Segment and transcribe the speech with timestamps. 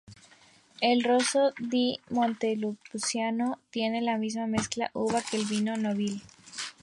[0.79, 6.19] El Rosso di Montepulciano tiene la misma mezcla uva que el Vino Nobile.